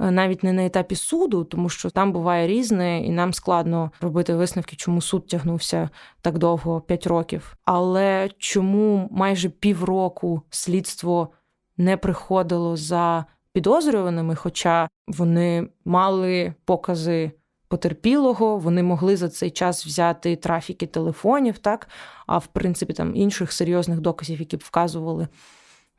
Е, 0.00 0.10
навіть 0.10 0.42
не 0.42 0.52
на 0.52 0.66
етапі 0.66 0.94
суду, 0.94 1.44
тому 1.44 1.68
що 1.68 1.90
там 1.90 2.12
буває 2.12 2.46
різне, 2.46 3.00
і 3.00 3.10
нам 3.10 3.32
складно 3.32 3.90
робити 4.00 4.34
висновки, 4.34 4.76
чому 4.76 5.00
суд 5.00 5.26
тягнувся 5.26 5.90
так 6.20 6.38
довго 6.38 6.80
5 6.80 7.06
років. 7.06 7.56
Але 7.64 8.30
чому 8.38 9.08
майже 9.10 9.48
півроку 9.48 10.42
слідство 10.50 11.28
не 11.76 11.96
приходило 11.96 12.76
за 12.76 13.24
підозрюваними, 13.52 14.34
хоча 14.34 14.88
вони 15.08 15.68
мали 15.84 16.54
покази 16.64 17.32
потерпілого, 17.68 18.58
вони 18.58 18.82
могли 18.82 19.16
за 19.16 19.28
цей 19.28 19.50
час 19.50 19.86
взяти 19.86 20.36
трафіки 20.36 20.86
телефонів, 20.86 21.58
так 21.58 21.88
а 22.26 22.38
в 22.38 22.46
принципі 22.46 22.92
там 22.92 23.16
інших 23.16 23.52
серйозних 23.52 24.00
доказів, 24.00 24.40
які 24.40 24.56
б 24.56 24.62
вказували 24.64 25.28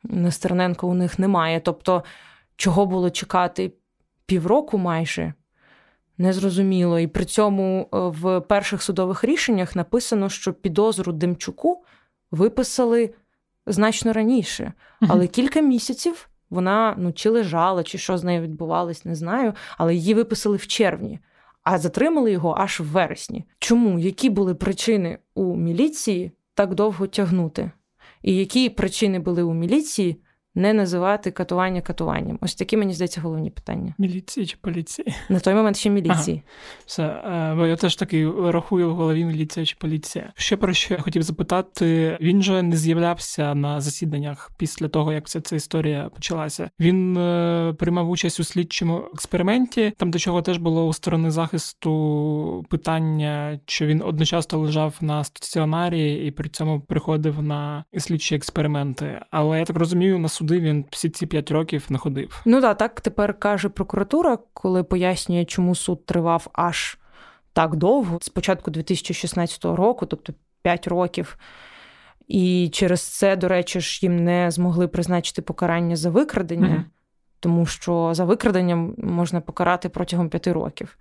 на 0.02 0.30
Стерненко, 0.30 0.88
у 0.88 0.94
них 0.94 1.18
немає. 1.18 1.60
Тобто, 1.60 2.04
чого 2.56 2.86
було 2.86 3.10
чекати 3.10 3.72
півроку 4.26 4.78
майже. 4.78 5.34
Незрозуміло. 6.18 6.98
І 6.98 7.06
при 7.06 7.24
цьому 7.24 7.80
е, 7.80 7.98
в 7.98 8.40
перших 8.40 8.82
судових 8.82 9.24
рішеннях 9.24 9.76
написано, 9.76 10.28
що 10.28 10.52
підозру 10.52 11.12
Демчуку 11.12 11.84
виписали 12.30 13.14
значно 13.66 14.12
раніше. 14.12 14.72
Але 15.00 15.26
кілька 15.26 15.60
місяців 15.60 16.28
вона 16.50 16.94
ну, 16.98 17.12
чи 17.12 17.30
лежала, 17.30 17.82
чи 17.82 17.98
що 17.98 18.18
з 18.18 18.24
нею 18.24 18.42
відбувалось, 18.42 19.04
не 19.04 19.14
знаю. 19.14 19.52
Але 19.78 19.94
її 19.94 20.14
виписали 20.14 20.56
в 20.56 20.66
червні, 20.66 21.20
а 21.62 21.78
затримали 21.78 22.32
його 22.32 22.54
аж 22.58 22.80
в 22.80 22.84
вересні. 22.84 23.44
Чому? 23.58 23.98
Які 23.98 24.30
були 24.30 24.54
причини 24.54 25.18
у 25.34 25.56
міліції 25.56 26.32
так 26.54 26.74
довго 26.74 27.06
тягнути? 27.06 27.70
І 28.22 28.36
які 28.36 28.70
причини 28.70 29.18
були 29.18 29.42
у 29.42 29.54
міліції 29.54 30.22
не 30.56 30.72
називати 30.72 31.30
катування 31.30 31.80
катуванням. 31.80 32.38
Ось 32.40 32.54
такі, 32.54 32.76
мені 32.76 32.94
здається, 32.94 33.20
головні 33.20 33.50
питання. 33.50 33.94
Міліції 33.98 34.46
чи 34.46 34.56
поліції? 34.60 35.14
На 35.28 35.40
той 35.40 35.54
момент 35.54 35.76
ще 35.76 35.90
міліції. 35.90 36.42
Ага. 36.44 36.82
Все, 36.86 37.02
е, 37.02 37.54
бо 37.56 37.66
я 37.66 37.76
теж 37.76 37.96
таки 37.96 38.30
рахую 38.44 38.90
в 38.90 38.94
голові 38.94 39.24
міліція 39.24 39.66
чи 39.66 39.76
поліція. 39.78 40.32
Ще 40.36 40.56
про 40.56 40.72
що 40.72 40.94
я 40.94 41.00
хотів 41.00 41.22
запитати: 41.22 42.18
він 42.20 42.42
же 42.42 42.62
не 42.62 42.76
з'являвся 42.76 43.54
на 43.54 43.80
засіданнях 43.80 44.50
після 44.56 44.88
того, 44.88 45.12
як 45.12 45.26
вся 45.26 45.40
ця 45.40 45.56
історія 45.56 46.10
почалася. 46.14 46.70
Він 46.80 47.16
е, 47.16 47.74
приймав 47.78 48.10
участь 48.10 48.40
у 48.40 48.44
слідчому 48.44 49.02
експерименті, 49.14 49.92
там 49.96 50.10
до 50.10 50.18
чого 50.18 50.42
теж 50.42 50.58
було 50.58 50.86
у 50.86 50.92
сторони 50.92 51.30
захисту 51.30 52.64
питання, 52.70 53.60
що 53.66 53.86
він 53.86 54.02
одночасно 54.02 54.58
лежав 54.58 54.94
на 55.00 55.24
стаціонарі 55.24 56.26
і 56.26 56.30
при 56.30 56.48
цьому 56.48 56.80
приходив 56.80 57.42
на 57.42 57.84
слідчі 57.98 58.34
експерименти. 58.34 59.20
Але 59.30 59.58
я 59.58 59.64
так 59.64 59.76
розумію, 59.76 60.18
на 60.18 60.28
суд 60.28 60.45
суди 60.46 60.60
він 60.60 60.84
всі 60.90 61.10
ці 61.10 61.26
п'ять 61.26 61.50
років 61.50 61.86
не 61.88 61.98
ходив. 61.98 62.42
Ну 62.44 62.60
так, 62.60 62.78
так 62.78 63.00
тепер 63.00 63.38
каже 63.38 63.68
прокуратура, 63.68 64.38
коли 64.54 64.84
пояснює, 64.84 65.44
чому 65.44 65.74
суд 65.74 66.06
тривав 66.06 66.46
аж 66.52 66.98
так 67.52 67.76
довго, 67.76 68.18
з 68.20 68.28
початку 68.28 68.70
2016 68.70 69.64
року, 69.64 70.06
тобто 70.06 70.32
5 70.62 70.86
років. 70.88 71.38
І 72.28 72.70
через 72.72 73.02
це, 73.02 73.36
до 73.36 73.48
речі, 73.48 73.80
ж 73.80 74.00
їм 74.02 74.24
не 74.24 74.50
змогли 74.50 74.88
призначити 74.88 75.42
покарання 75.42 75.96
за 75.96 76.10
викрадення, 76.10 76.68
mm-hmm. 76.68 76.84
тому 77.40 77.66
що 77.66 78.10
за 78.14 78.24
викраденням 78.24 78.94
можна 78.98 79.40
покарати 79.40 79.88
протягом 79.88 80.28
п'яти 80.28 80.52
років. 80.52 80.98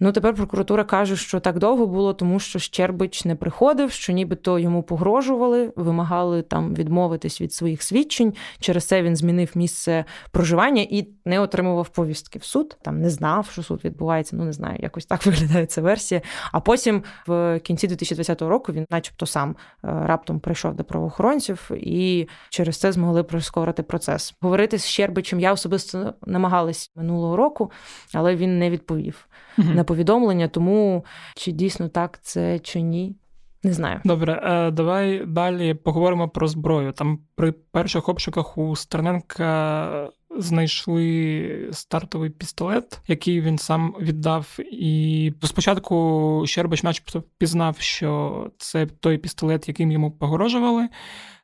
Ну 0.00 0.12
тепер 0.12 0.34
прокуратура 0.34 0.84
каже, 0.84 1.16
що 1.16 1.40
так 1.40 1.58
довго 1.58 1.86
було, 1.86 2.14
тому 2.14 2.40
що 2.40 2.58
Щербич 2.58 3.24
не 3.24 3.36
приходив, 3.36 3.90
що 3.90 4.12
нібито 4.12 4.58
йому 4.58 4.82
погрожували, 4.82 5.72
вимагали 5.76 6.42
там 6.42 6.74
відмовитись 6.74 7.40
від 7.40 7.52
своїх 7.52 7.82
свідчень. 7.82 8.34
Через 8.60 8.84
це 8.84 9.02
він 9.02 9.16
змінив 9.16 9.50
місце 9.54 10.04
проживання 10.30 10.86
і 10.90 11.08
не 11.24 11.40
отримував 11.40 11.88
повістки 11.88 12.38
в 12.38 12.44
суд. 12.44 12.76
Там 12.82 13.00
не 13.00 13.10
знав, 13.10 13.48
що 13.52 13.62
суд 13.62 13.84
відбувається. 13.84 14.36
Ну 14.36 14.44
не 14.44 14.52
знаю, 14.52 14.76
якось 14.80 15.06
так 15.06 15.26
виглядає 15.26 15.66
ця 15.66 15.82
версія. 15.82 16.20
А 16.52 16.60
потім 16.60 17.02
в 17.26 17.60
кінці 17.60 17.86
2020 17.86 18.42
року 18.42 18.72
він, 18.72 18.86
начебто, 18.90 19.26
сам 19.26 19.50
е, 19.50 19.56
раптом 19.82 20.40
прийшов 20.40 20.74
до 20.74 20.84
правоохоронців 20.84 21.70
і 21.74 22.28
через 22.50 22.76
це 22.76 22.92
змогли 22.92 23.22
прискорити 23.22 23.82
процес. 23.82 24.34
Говорити 24.40 24.78
з 24.78 24.86
Щербичем 24.86 25.40
я 25.40 25.52
особисто 25.52 26.14
намагалась 26.26 26.90
минулого 26.96 27.36
року, 27.36 27.70
але 28.14 28.36
він 28.36 28.58
не 28.58 28.70
відповів. 28.70 29.28
Угу 29.58 29.84
повідомлення, 29.84 30.48
тому 30.48 31.04
чи 31.36 31.52
дійсно 31.52 31.88
так 31.88 32.18
це 32.22 32.58
чи 32.58 32.80
ні. 32.80 33.16
Не 33.62 33.72
знаю. 33.72 34.00
Добре, 34.04 34.42
е, 34.44 34.70
давай 34.70 35.26
далі 35.26 35.74
поговоримо 35.74 36.28
про 36.28 36.48
зброю. 36.48 36.92
Там 36.92 37.18
при 37.34 37.52
перших 37.52 38.08
обшуках 38.08 38.58
у 38.58 38.76
Стерненка 38.76 40.10
знайшли 40.38 41.68
стартовий 41.72 42.30
пістолет, 42.30 43.00
який 43.08 43.40
він 43.40 43.58
сам 43.58 43.94
віддав. 44.00 44.56
І 44.72 45.32
спочатку 45.42 46.42
Щербач 46.46 46.82
начебто 46.82 47.22
пізнав, 47.38 47.76
що 47.78 48.50
це 48.58 48.86
той 48.86 49.18
пістолет, 49.18 49.68
яким 49.68 49.90
йому 49.90 50.10
погрожували. 50.10 50.88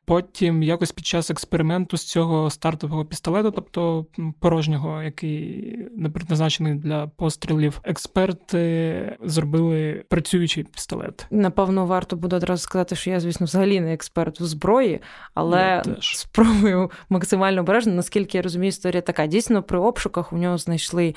Потім 0.05 0.63
якось 0.63 0.91
під 0.91 1.05
час 1.05 1.31
експерименту 1.31 1.97
з 1.97 2.03
цього 2.03 2.49
стартового 2.49 3.05
пістолету, 3.05 3.51
тобто 3.51 4.05
порожнього, 4.39 5.03
який 5.03 5.77
не 5.95 6.09
предназначений 6.09 6.75
для 6.75 7.07
пострілів, 7.07 7.79
експерти 7.83 9.17
зробили 9.23 10.03
працюючий 10.09 10.63
пістолет. 10.63 11.27
Напевно, 11.31 11.85
варто 11.85 12.15
буде 12.15 12.35
одразу 12.35 12.63
сказати, 12.63 12.95
що 12.95 13.09
я, 13.09 13.19
звісно, 13.19 13.45
взагалі 13.45 13.79
не 13.79 13.93
експерт 13.93 14.41
у 14.41 14.45
зброї, 14.45 14.99
але 15.33 15.83
спробую 15.99 16.91
максимально 17.09 17.61
обережно, 17.61 17.93
наскільки 17.93 18.37
я 18.37 18.41
розумію, 18.41 18.69
історія 18.69 19.01
така. 19.01 19.27
Дійсно, 19.27 19.63
при 19.63 19.79
обшуках 19.79 20.33
у 20.33 20.37
нього 20.37 20.57
знайшли 20.57 21.15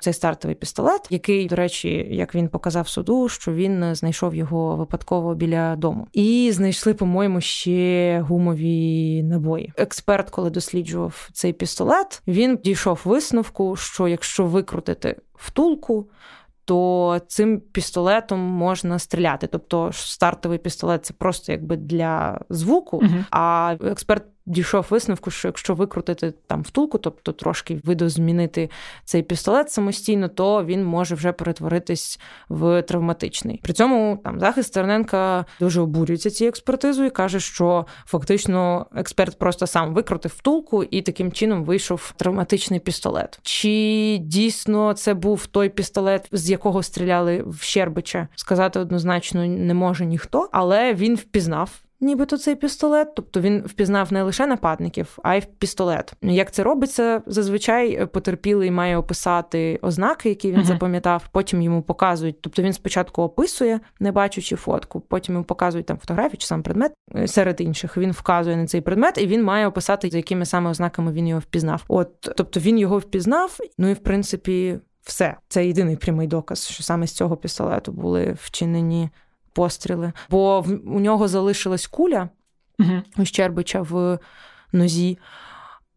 цей 0.00 0.12
стартовий 0.12 0.54
пістолет, 0.54 1.06
який, 1.10 1.46
до 1.46 1.56
речі, 1.56 2.06
як 2.10 2.34
він 2.34 2.48
показав 2.48 2.88
суду, 2.88 3.28
що 3.28 3.52
він 3.52 3.94
знайшов 3.94 4.34
його 4.34 4.76
випадково 4.76 5.34
біля 5.34 5.76
дому. 5.76 6.06
І 6.12 6.50
знайшли, 6.52 6.94
по-моєму, 6.94 7.40
ще 7.40 8.20
гумові 8.30 9.22
набої. 9.22 9.72
Експерт, 9.76 10.30
коли 10.30 10.50
досліджував 10.50 11.28
цей 11.32 11.52
пістолет, 11.52 12.22
він 12.26 12.58
дійшов 12.64 13.00
висновку, 13.04 13.76
що 13.76 14.08
якщо 14.08 14.46
викрутити 14.46 15.16
втулку, 15.34 16.10
то 16.64 17.20
цим 17.26 17.60
пістолетом 17.60 18.40
можна 18.40 18.98
стріляти. 18.98 19.46
Тобто 19.46 19.90
стартовий 19.92 20.58
пістолет 20.58 21.04
це 21.04 21.14
просто 21.14 21.52
якби 21.52 21.76
для 21.76 22.40
звуку. 22.50 22.98
uh 23.02 23.24
А 23.30 23.76
експерт 23.84 24.24
дійшов 24.46 24.86
висновку, 24.90 25.30
що 25.30 25.48
якщо 25.48 25.74
викрутити 25.74 26.34
там 26.46 26.62
втулку, 26.62 26.98
тобто 26.98 27.32
трошки 27.32 27.80
видозмінити 27.84 28.70
цей 29.04 29.22
пістолет 29.22 29.70
самостійно, 29.70 30.28
то 30.28 30.64
він 30.64 30.84
може 30.84 31.14
вже 31.14 31.32
перетворитись 31.32 32.20
в 32.48 32.82
травматичний. 32.82 33.60
При 33.62 33.72
цьому 33.72 34.20
там 34.24 34.40
захист 34.40 34.68
Стерненка 34.68 35.44
дуже 35.60 35.80
обурюється 35.80 36.30
цією 36.30 36.48
експертизою 36.48 37.06
і 37.06 37.10
каже, 37.10 37.40
що 37.40 37.86
фактично 38.06 38.86
експерт 38.96 39.38
просто 39.38 39.66
сам 39.66 39.94
викрутив 39.94 40.34
втулку 40.36 40.84
і 40.84 41.02
таким 41.02 41.32
чином 41.32 41.64
вийшов 41.64 42.12
травматичний 42.16 42.80
пістолет. 42.80 43.38
Чи 43.42 44.18
дійсно 44.20 44.92
це 44.92 45.14
був 45.14 45.46
той 45.46 45.68
пістолет, 45.68 46.28
з 46.32 46.50
якого 46.50 46.82
стріляли 46.82 47.42
в 47.46 47.62
Щербича? 47.62 48.28
Сказати 48.34 48.80
однозначно 48.80 49.46
не 49.46 49.74
може 49.74 50.06
ніхто, 50.06 50.48
але 50.52 50.94
він 50.94 51.14
впізнав 51.14 51.70
нібито 52.00 52.38
цей 52.38 52.56
пістолет. 52.56 53.14
Тобто 53.14 53.40
він 53.40 53.62
впізнав 53.66 54.12
не 54.12 54.22
лише 54.22 54.46
нападників, 54.46 55.18
а 55.22 55.34
й 55.34 55.42
пістолет. 55.58 56.12
Як 56.22 56.52
це 56.52 56.62
робиться? 56.62 57.22
Зазвичай 57.26 58.06
потерпілий 58.06 58.70
має 58.70 58.96
описати 58.96 59.78
ознаки, 59.82 60.28
які 60.28 60.52
він 60.52 60.60
uh-huh. 60.60 60.64
запам'ятав. 60.64 61.28
Потім 61.32 61.62
йому 61.62 61.82
показують. 61.82 62.42
Тобто 62.42 62.62
він 62.62 62.72
спочатку 62.72 63.22
описує, 63.22 63.80
не 64.00 64.12
бачучи 64.12 64.56
фотку, 64.56 65.00
потім 65.00 65.34
йому 65.34 65.44
показують 65.44 65.86
там 65.86 65.98
фотографію 65.98 66.38
чи 66.38 66.46
сам 66.46 66.62
предмет 66.62 66.92
е, 67.14 67.28
серед 67.28 67.60
інших. 67.60 67.96
Він 67.96 68.12
вказує 68.12 68.56
на 68.56 68.66
цей 68.66 68.80
предмет, 68.80 69.18
і 69.18 69.26
він 69.26 69.44
має 69.44 69.66
описати, 69.66 70.10
за 70.10 70.16
якими 70.16 70.46
саме 70.46 70.70
ознаками 70.70 71.12
він 71.12 71.28
його 71.28 71.40
впізнав. 71.40 71.84
От 71.88 72.20
тобто 72.36 72.60
він 72.60 72.78
його 72.78 72.98
впізнав, 72.98 73.58
ну 73.78 73.88
і 73.88 73.92
в 73.92 73.98
принципі. 73.98 74.78
Все, 75.02 75.36
це 75.48 75.66
єдиний 75.66 75.96
прямий 75.96 76.26
доказ, 76.26 76.68
що 76.68 76.82
саме 76.82 77.06
з 77.06 77.12
цього 77.12 77.36
пістолету 77.36 77.92
були 77.92 78.36
вчинені 78.40 79.10
постріли, 79.52 80.12
бо 80.30 80.60
в, 80.60 80.80
у 80.86 81.00
нього 81.00 81.28
залишилась 81.28 81.86
куля 81.86 82.28
угу. 82.78 83.02
у 83.16 83.24
Щербича 83.24 83.82
в 83.82 84.18
нозі. 84.72 85.18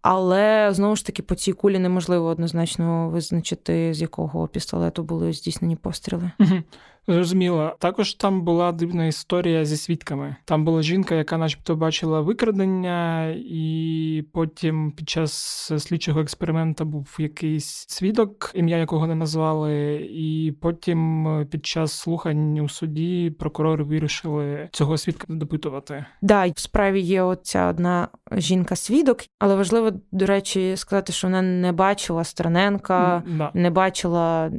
Але 0.02 0.70
знову 0.72 0.96
ж 0.96 1.06
таки 1.06 1.24
по 1.24 1.36
цій 1.36 1.54
кулі 1.54 1.80
неможливо 1.80 2.28
однозначно 2.28 3.10
визначити, 3.10 3.94
з 3.94 4.02
якого 4.02 4.48
пістолету 4.48 5.04
були 5.04 5.34
здійснені 5.34 5.76
постріли. 5.76 6.32
Угу. 6.40 6.64
Зрозуміло. 7.08 7.76
Також 7.80 8.14
там 8.14 8.42
була 8.42 8.72
дивна 8.72 9.06
історія 9.06 9.66
зі 9.66 9.78
свідками. 9.78 10.36
Там 10.46 10.66
була 10.66 10.82
жінка, 10.82 11.16
яка, 11.16 11.38
начебто, 11.38 11.76
бачила 11.76 12.22
викрадення, 12.22 13.30
і 13.38 14.26
потім 14.34 14.92
під 14.92 15.10
час 15.10 15.34
слідчого 15.78 16.22
експерименту 16.22 16.86
був 16.86 17.16
якийсь 17.20 17.86
свідок, 17.88 18.52
ім'я 18.56 18.78
якого 18.78 19.08
не 19.08 19.16
назвали. 19.16 19.96
І 20.12 20.54
потім 20.62 21.28
під 21.52 21.66
час 21.66 21.92
слухань 21.92 22.60
у 22.60 22.70
суді 22.70 23.36
прокурори 23.40 23.84
вирішили 23.84 24.70
цього 24.72 24.98
свідка 24.98 25.26
допитувати. 25.30 26.06
Да, 26.22 26.48
в 26.48 26.60
справі 26.60 27.02
є 27.02 27.22
оця 27.22 27.70
одна 27.70 28.08
жінка-свідок, 28.32 29.20
але 29.40 29.56
важливо, 29.56 29.92
до 30.12 30.26
речі, 30.26 30.74
сказати, 30.78 31.14
що 31.14 31.28
вона 31.28 31.42
не 31.42 31.72
бачила 31.72 32.24
Страненка, 32.24 33.24
да. 33.28 33.52
не 33.54 33.70
бачила 33.70 34.52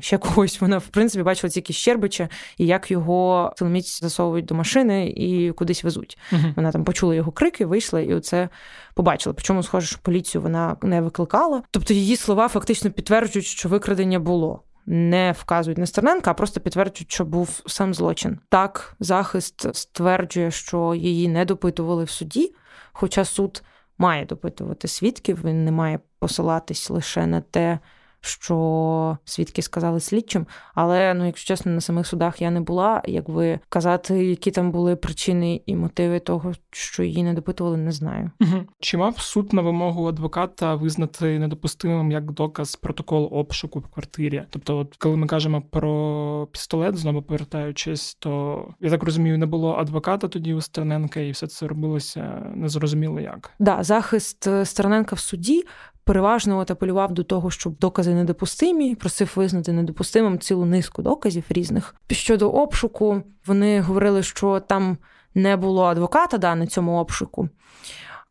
ще 0.00 0.18
когось. 0.18 0.60
Вона 0.60 0.78
в 0.78 0.88
принципі 0.88 1.22
бачила 1.22 1.50
тільки 1.50 1.67
Щербича 1.72 2.28
і 2.58 2.66
як 2.66 2.90
його 2.90 3.52
силоміць 3.56 4.00
засовують 4.00 4.44
до 4.44 4.54
машини 4.54 5.08
і 5.08 5.52
кудись 5.52 5.84
везуть. 5.84 6.18
uh 6.32 6.54
Вона 6.56 6.72
там 6.72 6.84
почула 6.84 7.14
його 7.14 7.32
крики, 7.32 7.66
вийшла 7.66 8.00
і 8.00 8.14
оце 8.14 8.48
побачила. 8.94 9.34
Причому, 9.34 9.62
схоже, 9.62 9.86
що 9.86 9.98
поліцію 10.02 10.42
вона 10.42 10.76
не 10.82 11.00
викликала. 11.00 11.62
Тобто 11.70 11.94
її 11.94 12.16
слова 12.16 12.48
фактично 12.48 12.90
підтверджують, 12.90 13.46
що 13.46 13.68
викрадення 13.68 14.18
було. 14.18 14.62
Не 14.86 15.34
вказують 15.38 15.78
на 15.78 15.86
Стерненка, 15.86 16.30
а 16.30 16.34
просто 16.34 16.60
підтверджують, 16.60 17.12
що 17.12 17.24
був 17.24 17.62
сам 17.66 17.94
злочин. 17.94 18.38
Так, 18.48 18.96
захист 19.00 19.76
стверджує, 19.76 20.50
що 20.50 20.94
її 20.94 21.28
не 21.28 21.44
допитували 21.44 22.04
в 22.04 22.10
суді, 22.10 22.54
хоча 22.92 23.24
суд 23.24 23.62
має 23.98 24.24
допитувати 24.24 24.88
свідків, 24.88 25.40
він 25.44 25.64
не 25.64 25.72
має 25.72 26.00
посилатись 26.18 26.90
лише 26.90 27.26
на 27.26 27.40
те, 27.40 27.78
що 28.20 29.18
свідки 29.24 29.62
сказали 29.62 30.00
слідчим. 30.00 30.46
Але 30.74 31.14
ну, 31.14 31.26
якщо 31.26 31.48
чесно, 31.48 31.72
на 31.72 31.80
самих 31.80 32.06
судах 32.06 32.42
я 32.42 32.50
не 32.50 32.60
була. 32.60 33.02
Якби 33.06 33.60
казати, 33.68 34.24
які 34.24 34.50
там 34.50 34.72
були 34.72 34.96
причини 34.96 35.60
і 35.66 35.76
мотиви 35.76 36.20
того, 36.20 36.52
що 36.70 37.02
її 37.02 37.22
не 37.22 37.34
допитували, 37.34 37.76
не 37.76 37.92
знаю. 37.92 38.30
Угу. 38.40 38.64
Чи 38.80 38.96
мав 38.96 39.18
суд 39.18 39.52
на 39.52 39.62
вимогу 39.62 40.06
адвоката 40.06 40.74
визнати 40.74 41.38
недопустимим 41.38 42.12
як 42.12 42.32
доказ 42.32 42.76
протокол 42.76 43.28
обшуку 43.32 43.78
в 43.78 43.88
квартирі? 43.88 44.42
Тобто, 44.50 44.78
от 44.78 44.96
коли 44.96 45.16
ми 45.16 45.26
кажемо 45.26 45.62
про 45.70 46.48
пістолет, 46.52 46.96
знову 46.96 47.22
повертаючись, 47.22 48.14
то 48.14 48.64
я 48.80 48.90
так 48.90 49.02
розумію, 49.02 49.38
не 49.38 49.46
було 49.46 49.74
адвоката 49.74 50.28
тоді 50.28 50.54
у 50.54 50.60
Стерненка, 50.60 51.20
і 51.20 51.30
все 51.30 51.46
це 51.46 51.66
робилося 51.66 52.52
незрозуміло 52.54 53.20
як. 53.20 53.50
Да, 53.58 53.82
захист 53.82 54.46
е, 54.46 54.64
Стерненка 54.64 55.16
в 55.16 55.18
суді 55.18 55.64
переважно 56.08 56.58
от 56.58 56.70
апелював 56.70 57.12
до 57.12 57.22
того, 57.22 57.50
щоб 57.50 57.78
докази 57.78 58.14
недопустимі, 58.14 58.94
просив 58.94 59.32
визнати 59.36 59.72
недопустимим 59.72 60.38
цілу 60.38 60.64
низку 60.64 61.02
доказів 61.02 61.44
різних. 61.48 61.94
Щодо 62.10 62.50
обшуку, 62.50 63.22
вони 63.46 63.80
говорили, 63.80 64.22
що 64.22 64.60
там 64.60 64.98
не 65.34 65.56
було 65.56 65.84
адвоката 65.84 66.38
да, 66.38 66.54
на 66.54 66.66
цьому 66.66 66.98
обшуку. 66.98 67.48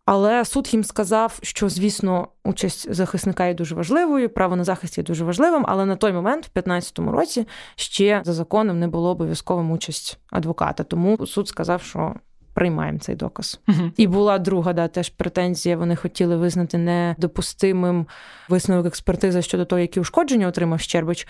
Але 0.05 0.45
суд 0.45 0.73
їм 0.73 0.83
сказав, 0.83 1.39
що, 1.41 1.69
звісно, 1.69 2.27
участь 2.43 2.93
захисника 2.93 3.45
є 3.45 3.53
дуже 3.53 3.75
важливою, 3.75 4.29
право 4.29 4.55
на 4.55 4.63
захист 4.63 4.97
є 4.97 5.03
дуже 5.03 5.25
важливим, 5.25 5.65
але 5.67 5.85
на 5.85 5.95
той 5.95 6.13
момент, 6.13 6.45
в 6.45 6.53
2015 6.53 6.99
році, 6.99 7.47
ще 7.75 8.21
за 8.25 8.33
законом 8.33 8.79
не 8.79 8.87
було 8.87 9.09
обов'язковим 9.09 9.71
участь 9.71 10.19
адвоката. 10.31 10.83
Тому 10.83 11.27
суд 11.27 11.47
сказав, 11.47 11.81
що 11.81 12.15
приймаємо 12.57 12.99
цей 12.99 13.15
доказ. 13.15 13.59
uh 13.67 13.91
І 13.97 14.07
була 14.07 14.39
друга 14.39 14.73
да, 14.73 14.87
теж 14.87 15.09
претензія. 15.09 15.77
Вони 15.77 15.95
хотіли 15.95 16.37
визнати 16.37 16.77
недопустимим 16.77 18.07
висновок 18.49 18.85
експертизи 18.85 19.41
щодо 19.41 19.65
того, 19.65 19.79
які 19.79 19.99
ушкодження 19.99 20.47
отримав 20.47 20.79
Щербич. 20.79 21.27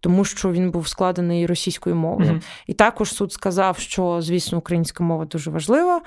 Тому 0.00 0.24
що 0.24 0.52
він 0.52 0.70
був 0.70 0.88
складений 0.88 1.46
російською 1.46 1.96
мовою, 1.96 2.30
mm-hmm. 2.30 2.42
і 2.66 2.72
також 2.72 3.12
суд 3.12 3.32
сказав, 3.32 3.78
що 3.78 4.20
звісно 4.20 4.58
українська 4.58 5.04
мова 5.04 5.24
дуже 5.24 5.50
важлива, 5.50 6.02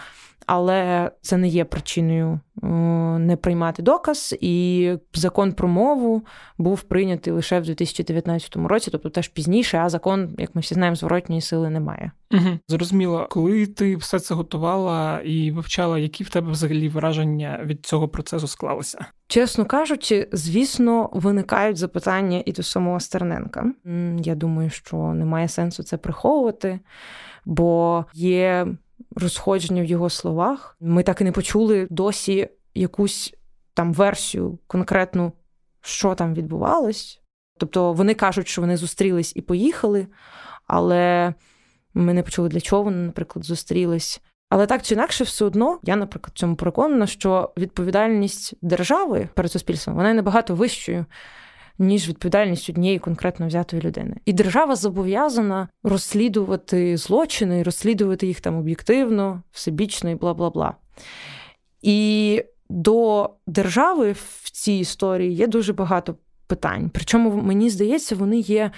але 0.46 1.12
це 1.22 1.38
не 1.38 1.48
є 1.48 1.66
причиною 1.66 2.40
не 2.62 3.38
приймати 3.42 3.82
доказ. 3.82 4.36
І 4.42 4.94
закон 5.14 5.54
про 5.54 5.68
мову 5.68 6.26
був 6.58 6.82
прийнятий 6.82 7.34
лише 7.34 7.60
в 7.60 7.64
2019 7.64 8.56
році, 8.56 8.92
тобто 8.92 9.10
теж 9.10 9.28
пізніше, 9.28 9.78
а 9.78 9.90
закон, 9.90 10.36
як 10.38 10.56
ми 10.56 10.62
всі 10.62 10.74
знаємо, 10.74 10.96
зворотньої 10.96 11.42
сили 11.42 11.70
немає. 11.70 12.12
Угу. 12.32 12.60
Зрозуміло, 12.68 13.28
коли 13.30 13.66
ти 13.66 13.96
все 13.96 14.20
це 14.20 14.36
готувала 14.36 15.22
і 15.22 15.52
вивчала, 15.52 16.00
які 16.00 16.24
в 16.24 16.30
тебе 16.30 16.52
взагалі 16.52 16.90
враження 16.90 17.62
від 17.66 17.86
цього 17.86 18.08
процесу 18.08 18.48
склалися? 18.48 19.06
Чесно 19.28 19.66
кажучи, 19.66 20.30
звісно, 20.32 21.10
виникають 21.14 21.78
запитання 21.78 22.44
і 22.46 22.52
до 22.52 22.64
самого 22.64 23.00
Стерненка. 23.00 23.72
Я 24.18 24.36
думаю, 24.36 24.70
що 24.70 24.98
немає 24.98 25.48
сенсу 25.48 25.84
це 25.84 25.98
приховувати, 25.98 26.80
бо 27.46 28.06
є 28.14 28.68
розходження 29.18 29.82
в 29.82 29.86
його 29.86 30.10
словах. 30.10 30.78
Ми 30.80 31.04
так 31.04 31.22
і 31.22 31.24
не 31.24 31.32
почули 31.32 31.88
досі 31.90 32.50
якусь 32.76 33.34
там 33.74 33.94
версію 33.94 34.60
конкретну, 34.68 35.32
що 35.82 36.16
там 36.16 36.34
відбувалось. 36.34 37.22
Тобто 37.60 37.94
вони 37.94 38.14
кажуть, 38.14 38.48
що 38.48 38.62
вони 38.62 38.78
зустрілись 38.78 39.34
і 39.36 39.42
поїхали, 39.42 40.08
але 40.68 41.34
ми 41.94 42.14
не 42.14 42.24
почули, 42.24 42.50
для 42.50 42.62
чого 42.62 42.84
вони, 42.84 42.98
наприклад, 42.98 43.46
зустрілись. 43.46 44.22
Але 44.50 44.66
так 44.66 44.82
чи 44.82 44.94
інакше, 44.94 45.24
все 45.24 45.46
одно, 45.46 45.80
я, 45.84 45.96
наприклад, 45.96 46.32
в 46.36 46.40
цьому 46.40 46.56
переконана, 46.56 47.08
що 47.08 47.54
відповідальність 47.58 48.54
держави 48.62 49.30
перед 49.34 49.52
суспільством 49.52 49.96
вона 49.96 50.14
набагато 50.14 50.56
вищою, 50.56 51.06
ніж 51.80 52.10
відповідальність 52.10 52.70
однієї 52.70 53.00
конкретно 53.00 53.48
взятої 53.48 53.82
людини. 53.82 54.16
І 54.26 54.34
держава 54.34 54.76
зобов'язана 54.76 55.68
розслідувати 55.84 56.98
злочини, 56.98 57.64
розслідувати 57.64 58.28
їх 58.28 58.42
там 58.42 58.56
об'єктивно, 58.56 59.44
всебічно 59.52 60.10
і 60.10 60.16
бла 60.16 60.34
бла 60.34 60.50
бла. 60.50 60.76
І 61.82 62.44
до 62.70 63.30
держави 63.48 64.12
в 64.12 64.52
цій 64.52 64.74
історії 64.74 65.34
є 65.34 65.48
дуже 65.48 65.74
багато 65.74 66.16
питань. 66.48 66.90
Причому 66.94 67.42
мені 67.42 67.70
здається, 67.70 68.16
вони 68.16 68.40
є 68.40 68.72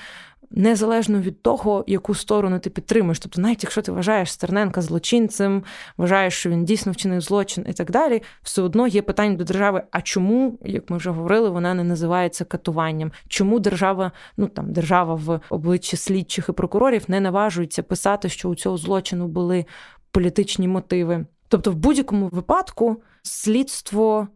незалежно 0.52 1.20
від 1.20 1.42
того, 1.42 1.84
яку 1.88 2.16
сторону 2.16 2.60
ти 2.60 2.70
підтримуєш. 2.70 3.20
Тобто, 3.20 3.42
навіть 3.42 3.64
якщо 3.64 3.82
ти 3.82 3.92
вважаєш 3.92 4.32
Стерненка 4.32 4.82
злочинцем, 4.82 5.64
вважаєш, 5.98 6.34
що 6.34 6.50
він 6.50 6.66
дійсно 6.66 6.92
вчинив 6.92 7.22
злочин 7.22 7.66
і 7.70 7.74
так 7.74 7.92
далі, 7.92 8.22
все 8.42 8.62
одно 8.62 8.88
є 8.88 9.02
питання 9.02 9.36
до 9.36 9.44
держави. 9.44 9.84
А 9.92 10.02
чому, 10.02 10.60
як 10.66 10.90
ми 10.90 10.98
вже 10.98 11.10
говорили, 11.10 11.50
вона 11.50 11.74
не 11.74 11.84
називається 11.84 12.46
катуванням? 12.46 13.12
Чому 13.28 13.60
держава, 13.60 14.12
ну 14.38 14.48
там 14.48 14.74
держава 14.74 15.16
в 15.16 15.40
обличчі 15.50 15.98
слідчих 15.98 16.46
і 16.50 16.52
прокурорів 16.52 17.04
не 17.08 17.20
наважується 17.20 17.84
писати, 17.84 18.30
що 18.30 18.50
у 18.50 18.56
цього 18.56 18.78
злочину 18.78 19.28
були 19.28 19.66
політичні 20.12 20.68
мотиви? 20.68 21.26
Тобто, 21.48 21.72
в 21.72 21.76
будь-якому 21.76 22.28
випадку 22.28 23.02
слідство 23.24 24.28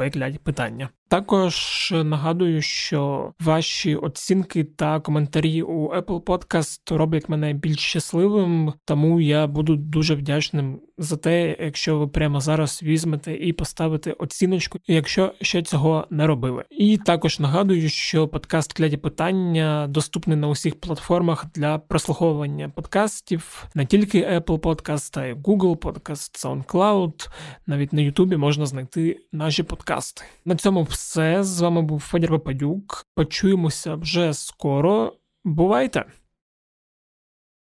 питання. 0.44 0.90
Також 1.12 1.94
нагадую, 2.04 2.62
що 2.62 3.32
ваші 3.40 3.96
оцінки 3.96 4.64
та 4.64 5.00
коментарі 5.00 5.62
у 5.62 5.88
Apple 5.88 6.22
Podcast 6.22 6.96
роблять 6.96 7.30
мене 7.30 7.54
більш 7.54 7.80
щасливим, 7.80 8.74
тому 8.86 9.22
я 9.22 9.48
буду 9.48 9.76
дуже 9.76 10.11
вдячним 10.16 10.80
за 10.98 11.18
те, 11.18 11.58
якщо 11.60 12.00
ви 12.00 12.08
прямо 12.08 12.40
зараз 12.40 12.84
візьмете 12.84 13.34
і 13.34 13.54
поставите 13.54 14.12
оціночку, 14.12 14.80
якщо 14.88 15.34
ще 15.42 15.62
цього 15.62 16.08
не 16.10 16.28
робили. 16.28 16.64
І 16.70 16.98
також 16.98 17.40
нагадую, 17.40 17.90
що 17.90 18.28
подкаст 18.28 18.74
кляді 18.74 18.98
питання 18.98 19.88
доступний 19.90 20.38
на 20.38 20.48
усіх 20.48 20.80
платформах 20.80 21.46
для 21.56 21.78
прослуховування 21.78 22.70
подкастів, 22.70 23.66
не 23.76 23.86
тільки 23.86 24.22
Apple 24.22 24.60
Podcast, 24.60 25.20
а 25.20 25.26
й 25.26 25.34
Google 25.34 25.76
Podcast, 25.76 26.46
SoundCloud, 26.46 27.30
навіть 27.68 27.94
на 27.94 28.02
YouTube 28.02 28.38
можна 28.38 28.66
знайти 28.66 29.20
наші 29.32 29.64
подкасти. 29.64 30.24
На 30.46 30.56
цьому 30.56 30.84
все 30.84 31.44
з 31.44 31.62
вами 31.62 31.82
був 31.82 32.00
Федір 32.00 32.30
Попадюк. 32.30 33.06
Почуємося 33.16 33.96
вже 33.96 34.34
скоро. 34.34 35.14
Бувайте! 35.44 36.21